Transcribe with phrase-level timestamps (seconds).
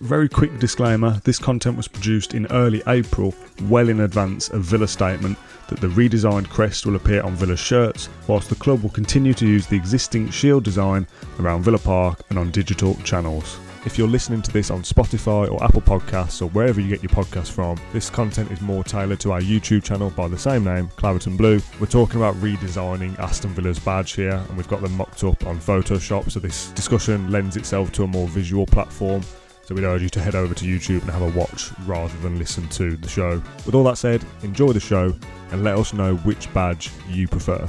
[0.00, 4.92] Very quick disclaimer this content was produced in early April, well in advance of Villa's
[4.92, 9.34] statement that the redesigned crest will appear on Villa's shirts, whilst the club will continue
[9.34, 11.04] to use the existing shield design
[11.40, 13.58] around Villa Park and on digital channels.
[13.86, 17.10] If you're listening to this on Spotify or Apple Podcasts or wherever you get your
[17.10, 20.90] podcasts from, this content is more tailored to our YouTube channel by the same name,
[20.96, 21.60] Claret and Blue.
[21.80, 25.58] We're talking about redesigning Aston Villa's badge here, and we've got them mocked up on
[25.58, 29.22] Photoshop, so this discussion lends itself to a more visual platform.
[29.68, 32.38] So we'd urge you to head over to YouTube and have a watch rather than
[32.38, 33.42] listen to the show.
[33.66, 35.14] With all that said, enjoy the show
[35.50, 37.68] and let us know which badge you prefer.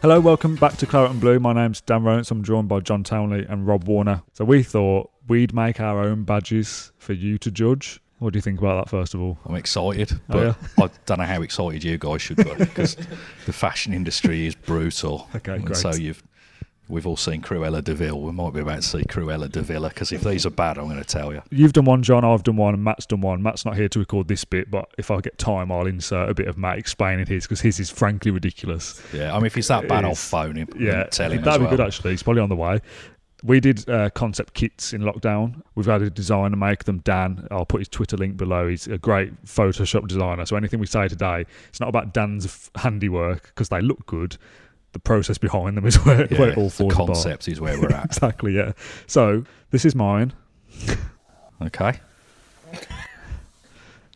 [0.00, 1.40] Hello, welcome back to Claret and Blue.
[1.40, 2.30] My name's Dan Rolinson.
[2.30, 4.22] I'm joined by John Townley and Rob Warner.
[4.34, 8.00] So we thought we'd make our own badges for you to judge.
[8.20, 9.36] What do you think about that, first of all?
[9.44, 10.40] I'm excited, Oh, but
[10.78, 10.84] yeah?
[10.84, 12.94] I don't know how excited you guys should be because
[13.44, 15.28] the fashion industry is brutal.
[15.34, 15.78] Okay, And great.
[15.78, 16.22] So you've
[16.88, 18.20] we've all seen Cruella de Vil.
[18.20, 20.84] We might be about to see Cruella de Villa because if these are bad, I'm
[20.84, 21.42] going to tell you.
[21.50, 22.24] You've done one, John.
[22.24, 23.42] I've done one, and Mat's done one.
[23.42, 26.34] Mat's not here to record this bit, but if I get time, I'll insert a
[26.34, 29.00] bit of Mat explaining his because his is frankly ridiculous.
[29.12, 30.68] Yeah, I mean if he's that bad, I'll phone him.
[30.78, 31.42] Yeah, tell him.
[31.42, 31.76] that'd be well.
[31.76, 32.12] good actually.
[32.12, 32.80] He's probably on the way.
[33.42, 35.60] We did uh, concept kits in lockdown.
[35.74, 37.00] We've had a designer make them.
[37.00, 38.68] Dan, I'll put his Twitter link below.
[38.68, 40.46] He's a great Photoshop designer.
[40.46, 44.38] So anything we say today, it's not about Dan's f- handiwork because they look good.
[44.94, 47.08] The process behind them is where, Yeah, where it all the falls apart.
[47.08, 48.04] concept is where we're at.
[48.16, 48.54] Exactly.
[48.56, 48.72] Yeah.
[49.06, 50.32] So this is mine.
[51.62, 52.00] Okay.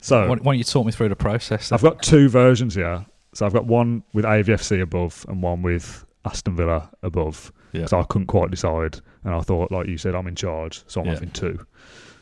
[0.01, 1.69] So Why, why don't you talk me through the process?
[1.69, 1.77] then?
[1.77, 3.05] I've got two versions here.
[3.35, 7.53] So I've got one with AVFC above and one with Aston Villa above.
[7.73, 7.87] Yeah.
[7.87, 11.01] So I couldn't quite decide, and I thought, like you said, I'm in charge, so
[11.01, 11.15] I'm Yeah.
[11.15, 11.59] having two.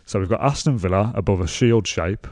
[0.07, 2.27] So we've got Aston Villa above a shield shape.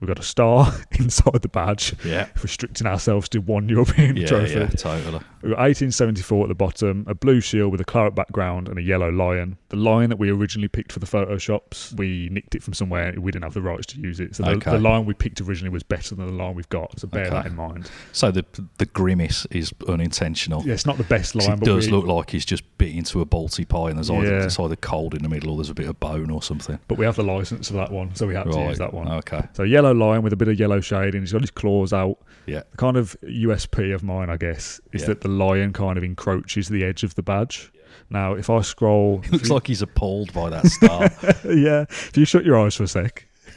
[0.00, 2.28] We've got a star inside the badge, Yeah.
[2.42, 4.52] restricting ourselves to one European Yeah, trophy.
[4.54, 5.20] yeah, totally.
[5.42, 8.82] We've got 1874 at the bottom, a blue shield with a claret background and a
[8.82, 9.56] yellow lion.
[9.70, 13.12] The lion that we originally picked for the photoshops, we nicked it from somewhere.
[13.18, 14.36] We didn't have the rights to use it.
[14.36, 14.70] So the, Okay.
[14.72, 16.98] the lion we picked originally was better than the lion we've got.
[17.00, 17.30] So bear Okay.
[17.30, 17.90] that in mind.
[18.12, 18.44] So the
[18.78, 20.62] the grimace is unintentional.
[20.64, 23.20] Yeah, it's not the best lion, it does we, look like he's just bit into
[23.20, 25.74] a balti pie, and there's either, it's either cold in the middle or there's a
[25.74, 26.78] bit of bone or something.
[26.88, 29.08] but we have the license for that one, so we had to use that one.
[29.08, 29.42] Okay.
[29.54, 31.20] So yellow lion with a bit of yellow shading.
[31.22, 32.18] He's got his claws out.
[32.46, 32.62] Yeah.
[32.70, 35.08] The kind of USP of mine, I guess, is Yeah.
[35.08, 37.70] that the lion kind of encroaches the edge of the badge.
[38.10, 41.02] Now, if I scroll, It looks like he's appalled by that star.
[41.54, 43.26] yeah, if you shut your eyes for a sec,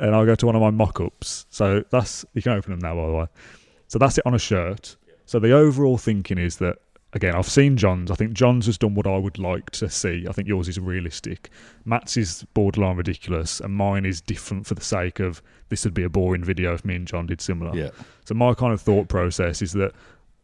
[0.00, 1.46] and I'll go to one of my mock-ups.
[1.50, 3.26] So that's you can open them now, by the way.
[3.88, 4.96] So that's it on a shirt.
[5.26, 6.76] So the overall thinking is that
[7.14, 8.10] again, I've seen John's.
[8.10, 10.26] I think John's has done what I would like to see.
[10.28, 11.48] I think yours is realistic.
[11.84, 16.02] Mat's is borderline ridiculous, and mine is different for the sake of this would be
[16.02, 17.74] a boring video if me and John did similar.
[17.74, 17.90] yeah.
[18.26, 19.92] So my kind of thought process is that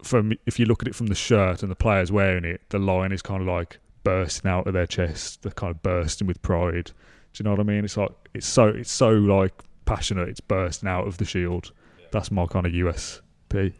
[0.03, 2.79] from if you look at it from the shirt and the players wearing it, the
[2.79, 5.43] line is kind of like bursting out of their chest.
[5.43, 6.93] They're kind of bursting with pride.
[7.33, 7.85] Do you know what I mean?
[7.85, 9.53] It's like it's so it's so like
[9.85, 10.29] passionate.
[10.29, 11.73] It's bursting out of the shield.
[12.13, 13.73] That's my kind of USP.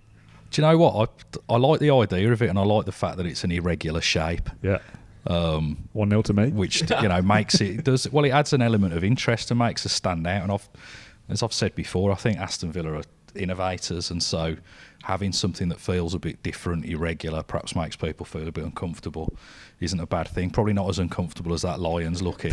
[0.51, 1.11] Do you know what?
[1.49, 3.53] I, I like the idea of it, and I like the fact that it's an
[3.53, 4.79] irregular shape, Yeah.
[5.27, 6.49] um, One nil to me.
[6.51, 8.25] which you know makes it does well.
[8.25, 10.43] It adds an element of interest and makes us stand out.
[10.43, 10.69] And I've,
[11.29, 13.03] as I've said before, I think Aston Villa are
[13.37, 14.57] innovators, and so
[15.05, 19.33] having something that feels a bit different, irregular, perhaps makes people feel a bit uncomfortable,
[19.79, 20.51] isn't a bad thing.
[20.51, 22.53] Probably not as uncomfortable as that Lions looking.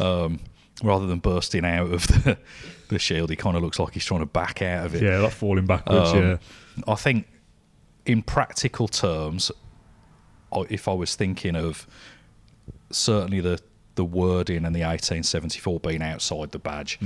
[0.00, 0.40] um,
[0.82, 2.36] rather than bursting out of the,
[2.88, 5.02] the shield, he kind of looks like he's trying to back out of it.
[5.02, 6.10] Yeah, like falling backwards.
[6.10, 6.36] Um, yeah.
[6.86, 7.26] I think,
[8.06, 9.50] in practical terms,
[10.68, 11.86] if I was thinking of
[12.90, 13.60] certainly the
[13.94, 16.98] the wording and the 1874 being outside the badge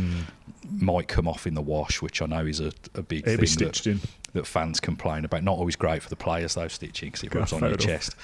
[0.70, 3.68] might come off in the wash, which I know is a, a big It'd thing
[3.68, 5.42] that, that fans complain about.
[5.42, 7.80] Not always great for the players though, stitching because it rubs on your enough.
[7.80, 8.14] chest.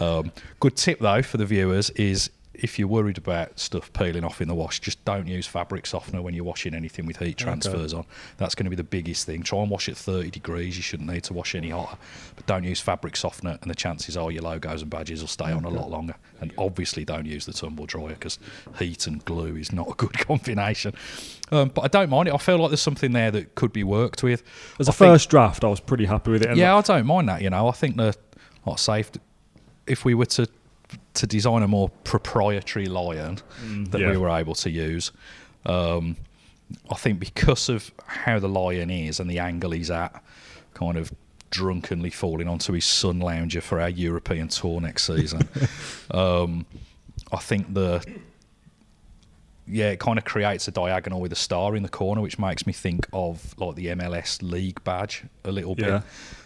[0.00, 4.40] Um, good tip though for the viewers is if you're worried about stuff peeling off
[4.40, 7.92] in the wash, just don't use fabric softener when you're washing anything with heat transfers
[7.92, 8.04] on.
[8.38, 9.42] That's going to be the biggest thing.
[9.42, 10.76] Try and wash it 30 degrees.
[10.76, 11.96] You shouldn't need to wash any hotter.
[12.34, 15.52] But don't use fabric softener, and the chances are your logos and badges will stay
[15.52, 16.14] on a lot longer.
[16.40, 18.38] And obviously, don't use the tumble dryer because
[18.78, 20.94] heat and glue is not a good combination.
[21.52, 22.34] Um, but I don't mind it.
[22.34, 24.42] I feel like there's something there that could be worked with.
[24.80, 26.48] As I a think- first draft, I was pretty happy with it.
[26.48, 27.42] and yeah, I don't mind that.
[27.42, 28.14] You know, I think the
[28.64, 29.10] like safe.
[29.86, 30.48] If we were to
[31.14, 33.38] to design a more proprietary lion
[33.90, 34.10] that yeah.
[34.10, 35.12] we were able to use,
[35.64, 36.16] um,
[36.90, 40.22] I think because of how the lion is and the angle he's at,
[40.74, 41.12] kind of
[41.50, 45.48] drunkenly falling onto his sun lounger for our European tour next season.
[46.10, 46.66] um,
[47.32, 48.04] I think the
[49.68, 52.66] yeah, it kind of creates a diagonal with a star in the corner, which makes
[52.66, 56.02] me think of like the MLS League badge a little bit.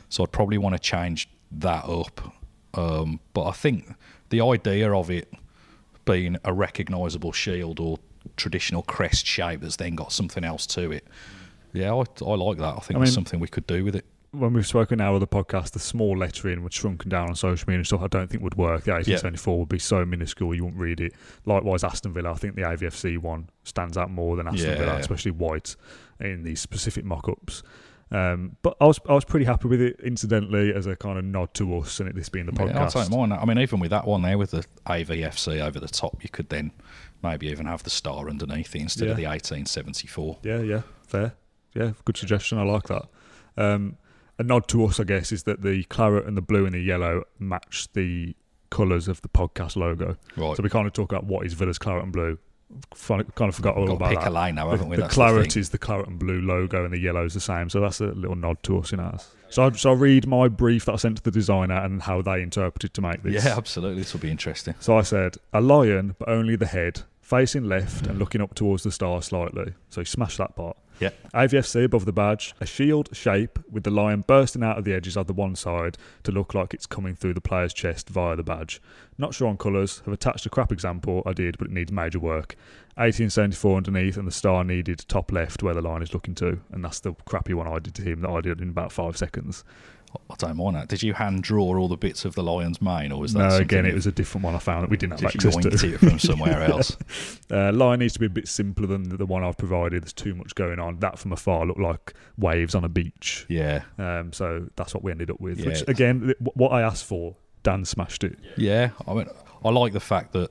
[0.09, 2.35] So I'd probably want to change that up.
[2.73, 3.95] Um, but I think
[4.31, 5.33] the idea of it
[6.05, 7.99] being a recognisable shield or
[8.37, 11.07] traditional crest shape that's then got something else to it.
[11.73, 12.75] Yeah, I, I like that.
[12.77, 14.05] I think I there's something we could do with it.
[14.33, 17.65] when we've spoken now of the podcast, the small lettering was shrunken down on social
[17.69, 18.03] media and stuff.
[18.03, 18.85] I don't think would work.
[18.85, 21.13] The 1874 would be so minuscule you wouldn't read it.
[21.47, 22.33] Likewise, Aston Villa.
[22.33, 24.79] I think the AVFC one stands out more than Aston Yeah.
[24.79, 25.77] Villa, especially white
[26.19, 27.63] in these specific mock-ups.
[28.13, 30.01] Um, but I was I was pretty happy with it.
[30.01, 32.87] Incidentally, as a kind of nod to us and it this being the Yeah, I
[32.87, 32.95] podcast.
[32.95, 33.41] don't mind that.
[33.41, 36.49] I mean, even with that one there with the AVFC over the top, you could
[36.49, 36.73] then
[37.23, 40.39] maybe even have the star underneath it instead of the 1874.
[40.43, 41.35] Yeah, yeah, fair.
[41.75, 42.59] Yeah, good suggestion.
[42.59, 43.05] I like that.
[43.57, 43.97] Um,
[44.39, 46.81] a nod to us, I guess, is that the claret and the blue and the
[46.81, 48.35] yellow match the
[48.71, 50.17] colours of the podcast logo.
[50.37, 50.57] Right.
[50.57, 52.39] So we kind of talk about what is Villa's claret and blue.
[53.07, 54.29] Kind of forgot all about pick that.
[54.29, 54.97] a lane now, The- haven't we?
[54.97, 55.61] The That's the claret thing.
[55.61, 57.69] is the claret and blue logo, and the yellow is the same.
[57.69, 59.29] So that's a little nod to us in ours.
[59.49, 62.23] So I, so I read my brief that I sent to the designer and how
[62.23, 63.45] they interpreted to make this.
[63.45, 64.03] Yeah, absolutely.
[64.03, 64.75] This will be interesting.
[64.79, 68.85] So I said, a lion, but only the head, facing left and looking up towards
[68.85, 69.73] the star slightly.
[69.89, 70.77] So he smashed that part.
[71.01, 71.11] Yeah.
[71.35, 75.17] AVFC above the badge, a shield shape with the lion bursting out of the edges
[75.17, 78.43] of the one side to look like it's coming through the player's chest via the
[78.43, 78.83] badge.
[79.17, 82.19] Not sure on colours, have attached a crap example I did, but it needs major
[82.19, 82.55] work.
[82.97, 86.85] 1874 underneath, and the star needed top left where the line is looking to, and
[86.85, 89.65] that's the crappy one I did to him that I did in about five seconds.
[90.31, 90.89] I don't mind that.
[90.89, 93.57] Did you hand draw all the bits of the lion's mane, or was that No,
[93.57, 95.81] again, it was a different one I found that we didn't have Did you access
[95.83, 95.95] to.
[95.95, 96.97] it from somewhere else?
[97.51, 100.03] Uh, line needs to be a bit simpler than the one I've provided.
[100.03, 100.99] There's too much going on.
[101.01, 103.47] That from afar looked like waves on a beach.
[103.49, 105.59] Yeah, Um, so that's what we ended up with.
[105.61, 105.67] Yeah.
[105.67, 108.39] Which again, what I asked for, Dan smashed it.
[108.57, 108.91] yeah.
[109.07, 109.27] I mean,
[109.65, 110.51] I like the fact that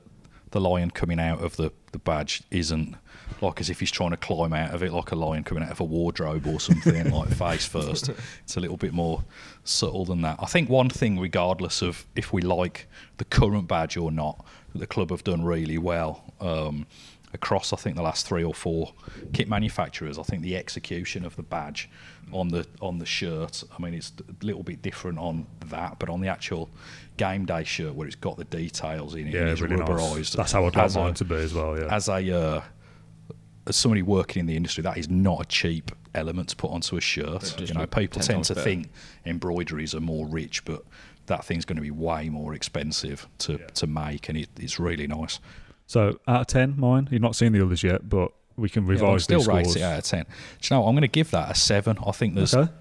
[0.51, 2.95] the lion coming out of the, the badge isn't
[3.41, 5.71] like as if he's trying to climb out of it like a lion coming out
[5.71, 8.09] of a wardrobe or something like face first.
[8.43, 9.23] It's a little bit more
[9.63, 10.37] subtle than that.
[10.39, 12.87] I think one thing, regardless of if we like
[13.17, 16.33] the current badge or not, that the club have done really well.
[16.39, 16.85] Um,
[17.33, 18.93] across I think the last three or four
[19.33, 20.17] kit manufacturers.
[20.17, 21.89] I think the execution of the badge
[22.31, 23.63] on the on the shirt.
[23.77, 26.69] I mean, it's a little bit different on that, but on the actual
[27.17, 30.33] game day shirt where it's got the details in it, Yeah, it's really nice.
[30.33, 31.77] That's how I'd like mine to be as well.
[31.77, 31.93] Yeah.
[31.93, 32.61] As a uh,
[33.67, 36.97] as somebody working in the industry, that is not a cheap element to put onto
[36.97, 37.41] a shirt.
[37.41, 38.63] just You know, people tend to better.
[38.63, 38.89] think
[39.25, 40.83] embroideries are more rich, but
[41.27, 45.05] that thing's going to be way more expensive to, to make, and it, it's really
[45.07, 45.39] nice.
[45.89, 47.07] So out of ten, mine.
[47.11, 49.75] You've not seen the others yet, but we can Yeah, revise still these rate scores.
[49.77, 50.23] it out of ten.
[50.23, 50.29] Do
[50.61, 50.81] you know?
[50.81, 50.89] what?
[50.89, 51.97] I'm going to give that a seven.
[52.05, 52.71] I think there's Okay.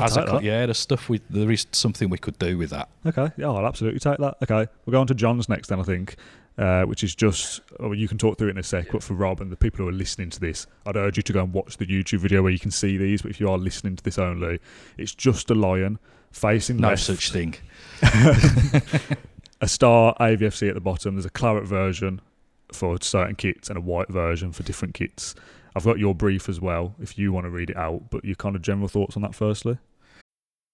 [0.00, 2.88] as a yeah, there's stuff we there is something we could do with that.
[3.06, 4.36] Okay, yeah, I'll absolutely take that.
[4.42, 6.16] Okay, we'll go on to John's next then, I think,
[6.58, 9.14] uh, which is just, oh, you can talk through it in a sec, but for
[9.14, 11.52] Rob and the people who are listening to this, I'd urge you to go and
[11.52, 14.02] watch the YouTube video where you can see these, but if you are listening to
[14.02, 14.58] this only,
[14.98, 15.98] it's just a lion
[16.32, 17.54] facing No left, such thing.
[19.64, 22.20] a star AVFC at the bottom, there's a claret version
[22.70, 25.34] for certain kits and a white version for different kits.
[25.74, 28.34] I've got your brief as well, if you want to read it out, but your
[28.34, 29.78] kind of general thoughts on that firstly?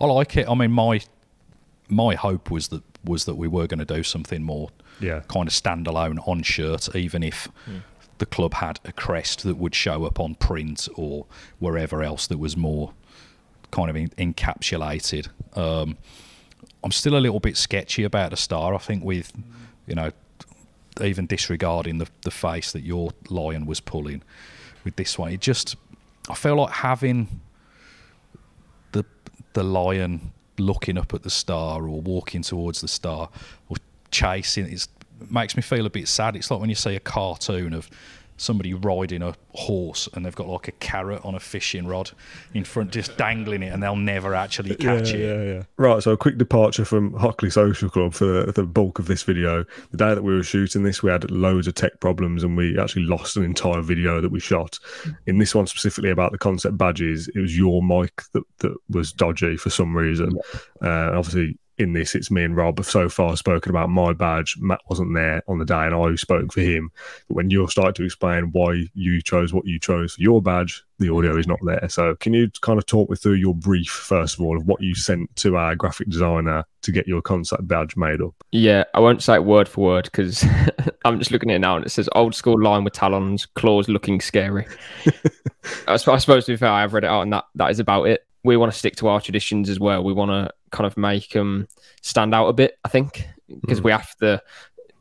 [0.00, 0.48] I like it.
[0.48, 1.00] I mean, my
[1.88, 5.20] my hope was that was that we were going to do something more Yeah.
[5.28, 7.48] kind of standalone on shirt, even if
[8.18, 11.26] the club had a crest that would show up on print or
[11.60, 12.92] wherever else that was more
[13.70, 15.28] kind of en- encapsulated.
[15.56, 15.96] Um,
[16.82, 18.74] I'm still a little bit sketchy about the star.
[18.74, 19.32] I think with,
[19.86, 20.10] you know,
[21.00, 24.22] even disregarding the the face that your lion was pulling
[24.84, 25.76] with this one, it just
[26.28, 27.45] I feel like having the
[29.56, 33.30] the lion looking up at the star or walking towards the star
[33.70, 33.76] or
[34.10, 34.86] chasing it
[35.30, 36.36] makes me feel a bit sad.
[36.36, 37.88] It's like when you see a cartoon of
[38.36, 42.10] somebody riding a horse and they've got like a carrot on a fishing rod
[42.54, 45.20] in front, just dangling it, and they'll never actually catch yeah, it.
[45.20, 45.62] Yeah, yeah.
[45.76, 49.22] Right, so a quick departure from Hockley Social Club for the, the bulk of this
[49.22, 49.64] video.
[49.90, 52.78] The day that we were shooting this, we had loads of tech problems and we
[52.78, 54.78] actually lost an entire video that we shot.
[55.26, 59.12] In this one specifically about the concept badges, it was your mic that, that was
[59.12, 60.38] dodgy for some reason.
[60.82, 64.12] Uh, and obviously, in this, it's me and Rob have so far spoken about my
[64.12, 64.56] badge.
[64.58, 66.90] Mat wasn't there on the day, and I spoke for him.
[67.28, 70.82] But when you're starting to explain why you chose what you chose for your badge,
[70.98, 71.86] the audio is not there.
[71.88, 74.80] So, can you kind of talk me through your brief, first of all, of what
[74.80, 78.34] you sent to our graphic designer to get your concept badge made up?
[78.52, 80.44] Yeah, I won't say it word for word because
[81.04, 83.88] I'm just looking at it now and it says old school line with talons, claws
[83.88, 84.66] looking scary.
[85.86, 88.04] I, I suppose to be fair, I've read it out and that, that is about
[88.04, 88.26] it.
[88.44, 90.04] We want to stick to our traditions as well.
[90.04, 91.68] We want to kind of make them
[92.02, 93.26] stand out a bit, I think,
[93.60, 94.42] because we have to.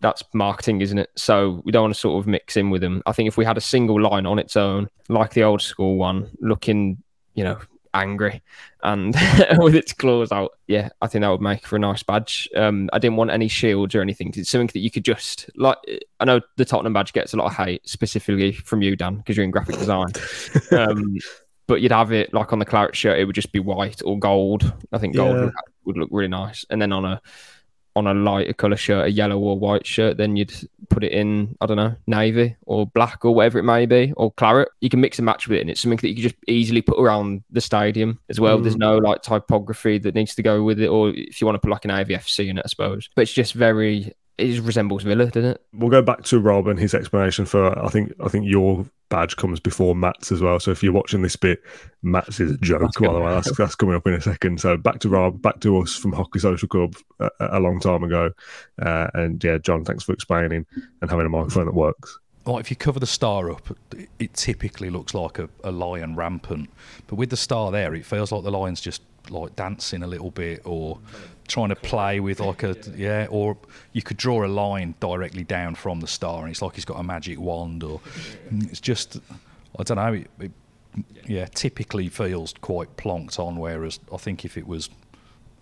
[0.02, 1.10] That's marketing, isn't it?
[1.16, 3.02] So we don't want to sort of mix in with them.
[3.08, 5.96] I think if we had a single line on its own, like the old school
[5.96, 7.02] one, looking,
[7.34, 7.58] you know,
[7.96, 8.44] angry
[8.84, 9.16] and
[9.58, 10.52] with its claws out.
[10.68, 12.48] Yeah, I think that would make for a nice badge.
[12.56, 14.32] Um, I didn't want any shields or anything.
[14.36, 15.78] It's something that you could just like.
[16.20, 19.38] I know the Tottenham badge gets a lot of hate, specifically from you, Dan, because
[19.38, 20.12] you're in graphic design.
[20.72, 21.18] um,
[21.68, 24.20] but you'd have it like on the claret shirt, it would just be white or
[24.20, 24.74] gold.
[24.92, 25.46] I think gold Yeah.
[25.46, 25.54] would,
[25.86, 26.66] would look really nice.
[26.70, 27.22] And then on a
[27.98, 30.54] on a lighter color shirt, a yellow or white shirt, then you'd
[30.90, 34.34] put it in, I don't know, navy or black or whatever it may be, or
[34.34, 34.68] claret.
[34.82, 36.82] You can mix and match with it, and it's something that you can just easily
[36.82, 38.60] put around the stadium as well.
[38.60, 38.80] There's mm.
[38.80, 41.72] no like typography that needs to go with it, or if you want to put
[41.72, 43.10] like an AVFC in it, I suppose.
[43.16, 45.62] But it's just very, it just resembles Villa, doesn't it?
[45.74, 47.78] We'll go back to Rob and his explanation for.
[47.84, 50.60] I think I think your badge comes before Mat's as well.
[50.60, 51.62] So if you're watching this bit,
[52.02, 52.92] Mat's is a joke.
[53.00, 54.60] By the way, that's, that's coming up in a second.
[54.60, 58.04] So back to Rob, back to us from Hockley Social Club a, a long time
[58.04, 58.32] ago.
[58.82, 60.66] Uh, and yeah, John, thanks for explaining
[61.02, 62.18] and having a microphone that works.
[62.48, 66.16] Like if you cover the star up, it- it typically looks like a, a lion
[66.16, 66.70] rampant.
[67.08, 70.30] But with the star there, it feels like the lion's just like dancing a little
[70.32, 71.00] bit or
[71.48, 73.28] trying to play with like a yeah.
[73.30, 73.58] Or
[73.94, 77.00] you could draw a line directly down from the star, and it's like he's got
[77.00, 77.84] a magic wand.
[77.84, 78.02] Or
[78.52, 79.20] it's just
[79.78, 80.14] I don't know.
[80.14, 80.52] It, it,
[81.26, 83.58] yeah, typically feels quite plonked on.
[83.58, 84.90] Whereas I think if it was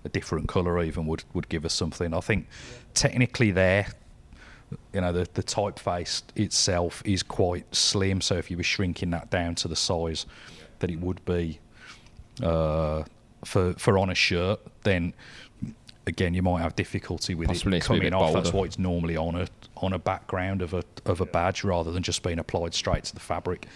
[0.06, 2.14] a different colour, even would would give us something.
[2.14, 2.48] I think
[2.94, 3.88] technically there
[4.94, 9.30] you know the the typeface itself is quite slim so if you were shrinking that
[9.30, 10.26] down to the size
[10.80, 11.60] that it would be
[12.42, 13.04] uh,
[13.46, 15.14] for for on a shirt then
[16.06, 18.34] again you might have difficulty with Possibly it needs to be a coming bit off
[18.34, 19.48] that's why it's normally on a
[19.78, 23.14] on a background of a of a badge rather than just being applied straight to
[23.14, 23.68] the fabric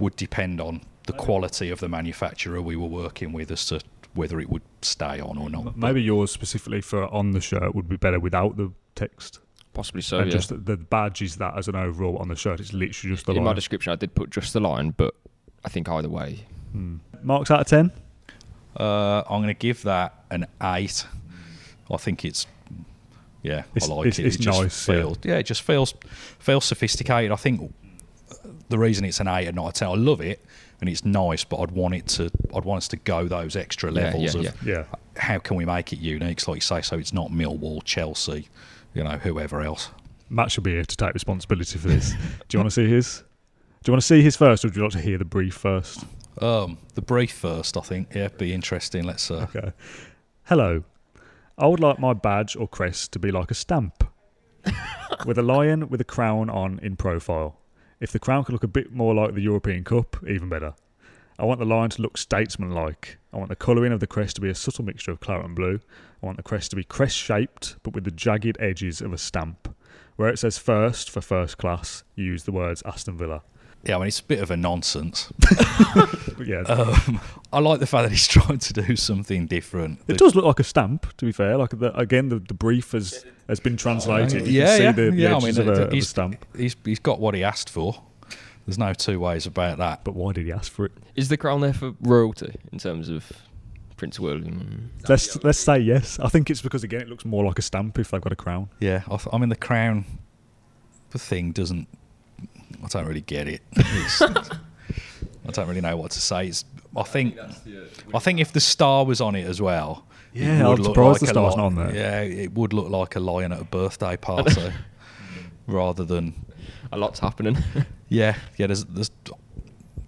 [0.00, 3.80] would depend on the quality of the manufacturer we were working with as to
[4.16, 7.88] whether it would stay on or not Maybe yours specifically for on the shirt would
[7.88, 9.40] be better without the text.
[9.74, 10.18] Possibly so.
[10.18, 10.32] and yeah.
[10.32, 12.60] just the, the badge is that as an overall on the shirt.
[12.60, 15.14] It's literally just the in my description, I did put just the line, but
[15.64, 16.96] I think either way, hmm.
[17.22, 17.92] Marks out of 10?
[18.78, 21.06] Uh, I'm going to give that an eight.
[21.90, 22.46] I think it's
[23.42, 24.26] yeah, It's- I like it's- it.
[24.26, 24.94] it's it just nice, yeah.
[24.94, 25.34] feels yeah.
[25.36, 25.94] it just feels
[26.38, 27.30] feels sophisticated.
[27.32, 27.72] I think
[28.68, 30.44] the reason it's an eight and not a ten, I love it
[30.80, 33.90] and it's nice, but I'd want it to I'd want us to go those extra
[33.92, 34.84] Yeah, levels yeah, of yeah.
[35.16, 38.48] how can we make it unique, so like you say, so it's not Millwall, Chelsea,
[38.94, 39.90] you know, whoever else.
[40.28, 42.10] Mat should be here to take responsibility for this.
[42.48, 43.22] do you want to see his?
[43.84, 45.54] Do you want to see his first, or would you like to hear the brief
[45.54, 46.04] first?
[46.40, 48.14] Um, the brief first, I think.
[48.14, 49.04] Yeah, be interesting.
[49.04, 49.72] Let's uh, Okay.
[50.44, 50.84] Hello.
[51.58, 54.04] I would like my badge or crest to be like a stamp,
[55.26, 57.58] with a lion with a crown on in profile.
[57.98, 60.74] If the crown could look a bit more like the European Cup, even better.
[61.38, 63.18] I want the lion to look statesman-like.
[63.32, 65.56] I want the colouring of the crest to be a subtle mixture of claret and
[65.56, 65.80] blue.
[66.22, 69.74] I want the crest to be crest-shaped, but with the jagged edges of a stamp.
[70.16, 73.42] Where it says first for first class, you use the words Aston Villa.
[73.86, 75.32] Yeah, I mean it's a bit of a nonsense.
[76.36, 77.18] But yeah, Um,
[77.50, 80.00] I like the fact that he's trying to do something different.
[80.06, 81.16] it does look like a stamp.
[81.16, 84.46] To be fair, like the, again, the, the brief has has been translated.
[84.46, 85.36] You yeah, can see yeah, the, the yeah.
[85.36, 86.44] I mean, of, a, of a stamp.
[86.54, 88.02] he's he's got what he asked for.
[88.66, 90.04] There's no two ways about that.
[90.04, 90.92] But why did he ask for it?
[91.14, 93.32] Is the crown there for royalty in terms of
[93.96, 94.90] Prince William?
[95.08, 96.18] Let's let's say yes.
[96.18, 98.36] I think it's because again, it looks more like a stamp if they've got a
[98.36, 98.68] crown.
[98.80, 100.04] Yeah, I, th- I mean the crown,
[101.12, 101.88] the thing doesn't.
[102.84, 103.62] I don't really get it.
[103.76, 106.46] I don't really know what to say.
[106.48, 106.64] It's,
[106.96, 107.36] I think,
[108.14, 111.26] I think if the star was on it as well, Yeah, I'm look surprised the
[111.26, 111.94] a star's li- not on there.
[111.94, 114.72] Yeah, it would look like a lion at a birthday party,
[115.66, 116.34] rather than
[116.92, 117.56] A lot's happening.
[118.08, 118.66] yeah, yeah.
[118.66, 119.10] There's there's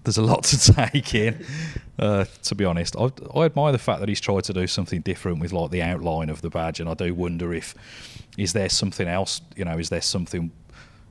[0.04, 1.44] there's a lot to take in.
[1.98, 5.00] Uh, to be honest, I, I admire the fact that he's tried to do something
[5.02, 7.75] different with like the outline of the badge, and I do wonder if
[8.38, 9.40] is there something else.
[9.56, 10.50] You know, is there something?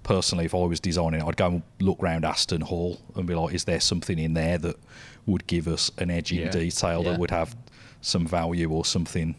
[0.08, 3.36] Personally, if I was designing it, I'd go and look round Aston Hall and be
[3.36, 4.78] like, is there something in there that
[5.26, 6.50] would give us an edge in Yeah.
[6.50, 7.12] detail Yeah.
[7.12, 7.56] that would have
[8.00, 9.36] some value or something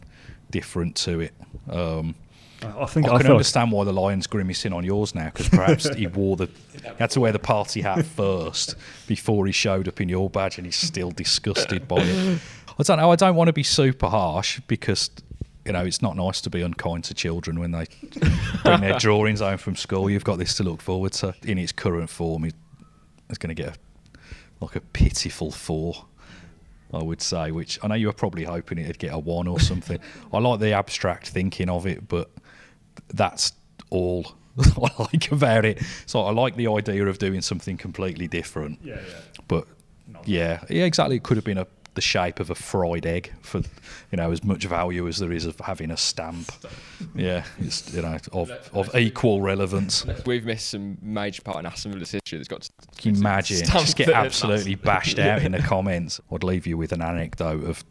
[0.50, 1.32] different to it?
[1.70, 2.14] Um,
[2.62, 5.26] I think I I, can feel like- understand why the lion's grimacing on yours now
[5.26, 8.74] because perhaps he wore the he had to wear the party hat first
[9.06, 12.40] before he showed up in your badge and he's still disgusted by it.
[12.78, 13.10] I don't know.
[13.10, 15.08] I don't want to be super harsh because
[15.68, 17.86] you know it's not nice to be unkind to children when they
[18.64, 20.10] bring their drawings home from school.
[20.10, 21.34] You've got this to look forward to.
[21.44, 22.54] In its current form, it-
[23.28, 24.18] it's going to get a,
[24.64, 26.06] like a pitiful four.
[26.94, 29.60] I would say, which I know you were probably hoping it'd get a one or
[29.60, 29.98] something.
[30.32, 32.30] I like the abstract thinking of it, but
[33.08, 33.52] that's
[33.90, 35.82] all I like about it.
[36.06, 38.78] So I like the idea of doing something completely different.
[38.82, 39.14] Yeah, yeah.
[39.48, 39.68] But
[40.24, 41.16] yeah, yeah, exactly.
[41.16, 41.66] It could have been a
[41.98, 45.44] the shape of a fried egg for you know as much value as there is
[45.44, 46.52] of having a stamp.
[47.12, 50.06] Yeah, it's you know of of equal relevance.
[50.24, 53.66] We've missed some major part in Aston Villa's history that's got to Can you imagine?
[53.66, 56.20] Just get absolutely bashed out in the comments.
[56.30, 57.84] I'd leave you with an anecdote of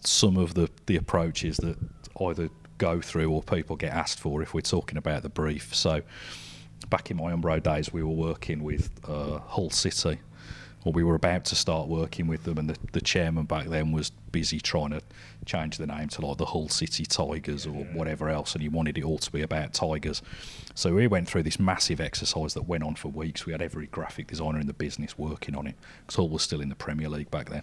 [0.00, 1.78] some of the, the approaches that
[2.20, 5.74] either go through or people get asked for if we're talking about the brief.
[5.74, 6.02] So,
[6.90, 10.20] back in my Umbro days, we were working with uh, Hull City,
[10.84, 13.92] or we were about to start working with them, and the, the chairman back then
[13.92, 15.00] was busy trying to
[15.46, 18.98] change the name to like the Hull City Tigers or whatever else, and he wanted
[18.98, 20.22] it all to be about tigers.
[20.74, 23.46] So we went through this massive exercise that went on for weeks.
[23.46, 26.60] We had every graphic designer in the business working on it because Hull was still
[26.60, 27.62] in the Premier League back then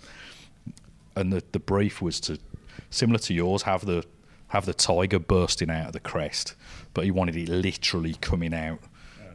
[1.15, 2.39] and the, the brief was to
[2.89, 4.03] similar to yours have the
[4.49, 6.55] have the tiger bursting out of the crest
[6.93, 8.79] but he wanted it literally coming out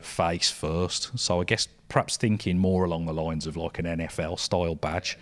[0.07, 1.19] face first.
[1.19, 5.19] So i guess perhaps thinking more along the lines of like an nfl style badge.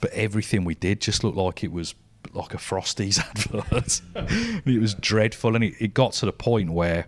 [0.00, 1.94] But everything we did just looked like it was
[2.32, 4.00] like a frosties advert.
[4.66, 5.54] It was dreadful.
[5.54, 7.06] And it, it got to the point where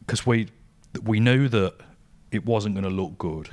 [0.00, 0.48] because we
[1.02, 1.74] we knew that
[2.30, 3.50] it wasn't going to look good,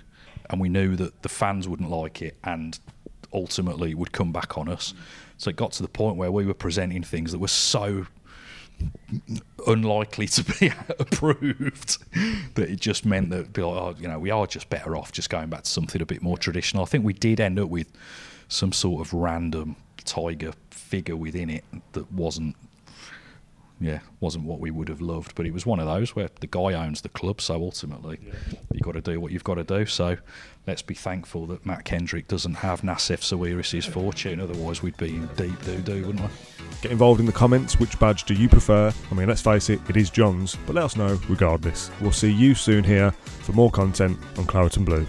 [0.50, 2.80] and we knew that the fans wouldn't like it, and
[3.34, 4.94] ultimately it would come back on us.
[5.38, 8.06] So it got to the point where we were presenting things that were so
[9.68, 11.98] unlikely to be approved
[12.56, 15.50] that it just meant that oh, you know we are just better off just going
[15.50, 16.84] back to something a bit more traditional.
[16.84, 17.92] I think we did end up with
[18.48, 21.64] some sort of random tiger figure within it
[21.94, 22.56] that wasn't
[23.82, 26.48] yeah, wasn't what we would have loved, but it was one of those where the
[26.48, 28.20] guy owns the club, so ultimately
[28.72, 29.88] you've got to do what you've got to do.
[29.88, 30.18] So
[30.68, 35.28] let's be thankful that Mat Kendrick doesn't have Nassef Sawiris' fortune, otherwise we'd be in
[35.36, 36.30] deep doo doo, wouldn't we?
[36.84, 37.80] Get involved in the comments.
[37.80, 38.94] Which badge do you prefer?
[39.10, 41.90] I mean, let's face it, it is John's, but let us know regardless.
[42.00, 45.08] We'll see you soon here for more content on Claret and Blue.